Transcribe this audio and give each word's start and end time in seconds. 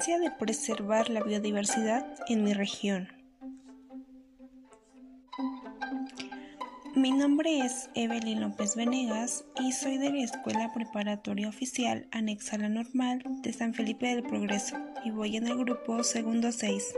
de 0.00 0.30
preservar 0.30 1.10
la 1.10 1.22
biodiversidad 1.22 2.06
en 2.26 2.42
mi 2.42 2.54
región. 2.54 3.08
Mi 6.94 7.10
nombre 7.10 7.58
es 7.58 7.90
Evelyn 7.94 8.40
López 8.40 8.76
Venegas 8.76 9.44
y 9.60 9.72
soy 9.72 9.98
de 9.98 10.10
la 10.10 10.24
Escuela 10.24 10.72
Preparatoria 10.72 11.50
Oficial 11.50 12.08
Anexa 12.12 12.56
a 12.56 12.60
la 12.60 12.70
Normal 12.70 13.22
de 13.42 13.52
San 13.52 13.74
Felipe 13.74 14.06
del 14.06 14.22
Progreso 14.22 14.78
y 15.04 15.10
voy 15.10 15.36
en 15.36 15.48
el 15.48 15.58
grupo 15.58 16.02
segundo 16.02 16.50
6. 16.50 16.94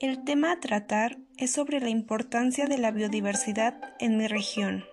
El 0.00 0.24
tema 0.24 0.50
a 0.50 0.60
tratar 0.60 1.16
es 1.36 1.52
sobre 1.52 1.78
la 1.78 1.90
importancia 1.90 2.66
de 2.66 2.78
la 2.78 2.90
biodiversidad 2.90 3.94
en 4.00 4.16
mi 4.16 4.26
región. 4.26 4.84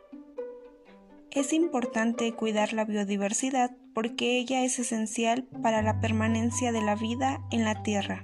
Es 1.31 1.51
importante 1.51 2.31
cuidar 2.33 2.73
la 2.73 2.85
biodiversidad 2.85 3.75
porque 3.95 4.37
ella 4.37 4.63
es 4.65 4.77
esencial 4.77 5.45
para 5.63 5.81
la 5.81 6.01
permanencia 6.01 6.73
de 6.73 6.81
la 6.81 6.95
vida 6.95 7.41
en 7.49 7.63
la 7.63 7.81
Tierra. 7.81 8.23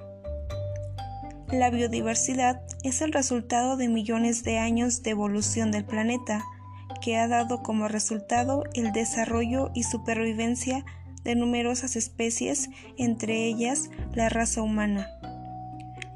La 1.49 1.69
biodiversidad 1.69 2.61
es 2.83 3.01
el 3.01 3.13
resultado 3.13 3.77
de 3.77 3.87
millones 3.87 4.43
de 4.43 4.59
años 4.59 5.01
de 5.01 5.11
evolución 5.11 5.71
del 5.71 5.85
planeta, 5.85 6.43
que 7.01 7.17
ha 7.17 7.27
dado 7.27 7.63
como 7.63 7.87
resultado 7.87 8.65
el 8.73 8.91
desarrollo 8.91 9.71
y 9.73 9.83
supervivencia 9.83 10.85
de 11.23 11.35
numerosas 11.35 11.95
especies, 11.95 12.69
entre 12.97 13.45
ellas 13.45 13.89
la 14.13 14.27
raza 14.27 14.61
humana. 14.61 15.07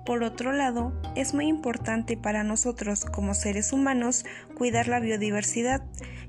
Por 0.06 0.23
otro 0.23 0.52
lado, 0.52 0.94
es 1.16 1.34
muy 1.34 1.48
importante 1.48 2.17
para 2.17 2.44
nosotros 2.44 3.06
como 3.06 3.34
seres 3.34 3.72
humanos 3.72 4.26
cuidar 4.56 4.88
la 4.88 5.00
biodiversidad, 5.00 5.81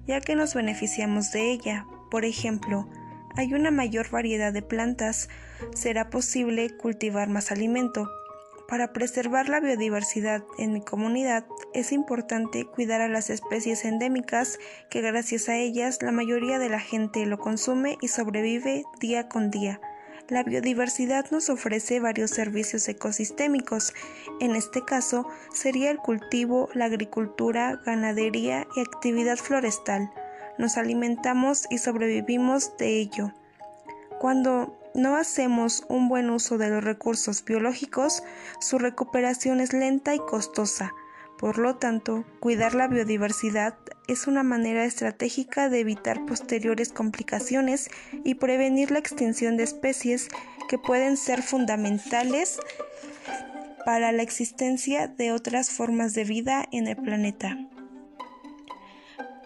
ya 0.06 0.20
que 0.20 0.36
nos 0.36 0.54
beneficiamos 0.54 1.32
de 1.32 1.52
ella. 1.52 1.86
Por 2.10 2.24
ejemplo, 2.24 2.88
hay 3.36 3.54
una 3.54 3.70
mayor 3.70 4.10
variedad 4.10 4.52
de 4.52 4.62
plantas, 4.62 5.28
será 5.74 6.10
posible 6.10 6.70
cultivar 6.76 7.28
más 7.28 7.52
alimento. 7.52 8.10
Para 8.68 8.92
preservar 8.92 9.48
la 9.48 9.60
biodiversidad 9.60 10.42
en 10.58 10.72
mi 10.72 10.80
comunidad 10.80 11.46
es 11.72 11.92
importante 11.92 12.64
cuidar 12.64 13.00
a 13.00 13.08
las 13.08 13.30
especies 13.30 13.84
endémicas 13.84 14.58
que 14.90 15.02
gracias 15.02 15.48
a 15.48 15.56
ellas 15.56 16.02
la 16.02 16.10
mayoría 16.10 16.58
de 16.58 16.68
la 16.68 16.80
gente 16.80 17.24
lo 17.26 17.38
consume 17.38 17.96
y 18.00 18.08
sobrevive 18.08 18.84
día 18.98 19.28
con 19.28 19.52
día. 19.52 19.80
La 20.28 20.42
biodiversidad 20.42 21.30
nos 21.30 21.48
ofrece 21.48 22.00
varios 22.00 22.32
servicios 22.32 22.88
ecosistémicos. 22.88 23.94
En 24.40 24.56
este 24.56 24.84
caso 24.84 25.28
sería 25.52 25.92
el 25.92 25.98
cultivo, 25.98 26.68
la 26.74 26.86
agricultura, 26.86 27.80
ganadería 27.86 28.66
y 28.74 28.80
actividad 28.80 29.36
florestal. 29.36 30.10
Nos 30.58 30.76
alimentamos 30.76 31.66
y 31.70 31.78
sobrevivimos 31.78 32.76
de 32.78 32.98
ello. 32.98 33.32
Cuando 34.18 34.78
no 34.94 35.16
hacemos 35.16 35.84
un 35.88 36.08
buen 36.08 36.30
uso 36.30 36.56
de 36.56 36.70
los 36.70 36.82
recursos 36.82 37.44
biológicos, 37.44 38.22
su 38.60 38.78
recuperación 38.78 39.60
es 39.60 39.74
lenta 39.74 40.14
y 40.14 40.18
costosa. 40.18 40.94
Por 41.38 41.58
lo 41.58 41.76
tanto, 41.76 42.24
cuidar 42.40 42.74
la 42.74 42.88
biodiversidad 42.88 43.74
es 44.08 44.26
una 44.26 44.42
manera 44.42 44.86
estratégica 44.86 45.68
de 45.68 45.80
evitar 45.80 46.24
posteriores 46.24 46.92
complicaciones 46.92 47.90
y 48.24 48.36
prevenir 48.36 48.90
la 48.90 48.98
extinción 48.98 49.58
de 49.58 49.64
especies 49.64 50.28
que 50.68 50.78
pueden 50.78 51.18
ser 51.18 51.42
fundamentales 51.42 52.58
para 53.84 54.12
la 54.12 54.22
existencia 54.22 55.08
de 55.08 55.32
otras 55.32 55.70
formas 55.70 56.14
de 56.14 56.24
vida 56.24 56.66
en 56.72 56.86
el 56.86 56.96
planeta. 56.96 57.58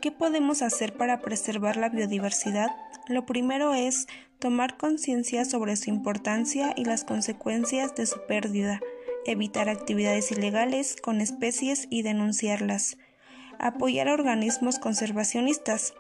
¿Qué 0.01 0.11
podemos 0.11 0.63
hacer 0.63 0.95
para 0.95 1.21
preservar 1.21 1.77
la 1.77 1.89
biodiversidad? 1.89 2.71
Lo 3.07 3.27
primero 3.27 3.75
es 3.75 4.07
tomar 4.39 4.77
conciencia 4.77 5.45
sobre 5.45 5.77
su 5.77 5.91
importancia 5.91 6.73
y 6.77 6.85
las 6.85 7.05
consecuencias 7.05 7.95
de 7.95 8.07
su 8.07 8.25
pérdida 8.27 8.81
evitar 9.27 9.69
actividades 9.69 10.33
ilegales 10.33 10.97
con 11.01 11.21
especies 11.21 11.87
y 11.91 12.03
denunciarlas, 12.03 12.97
apoyar 13.59 14.09
a 14.09 14.15
organismos 14.15 14.79
conservacionistas. 14.79 15.95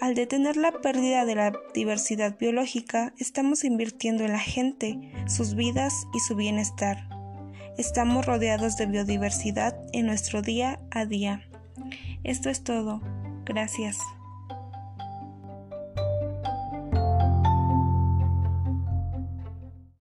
Al 0.00 0.14
detener 0.14 0.56
la 0.56 0.72
pérdida 0.72 1.24
de 1.24 1.34
la 1.34 1.52
diversidad 1.74 2.38
biológica, 2.38 3.12
estamos 3.18 3.64
invirtiendo 3.64 4.24
en 4.24 4.32
la 4.32 4.38
gente, 4.38 5.12
sus 5.26 5.54
vidas 5.54 5.94
y 6.14 6.20
su 6.20 6.36
bienestar. 6.36 7.08
Estamos 7.76 8.26
rodeados 8.26 8.76
de 8.76 8.86
biodiversidad 8.86 9.76
en 9.92 10.06
nuestro 10.06 10.42
día 10.42 10.80
a 10.90 11.04
día. 11.04 11.42
Esto 12.24 12.50
es 12.50 12.64
todo. 12.64 13.00
Gracias. 13.48 13.98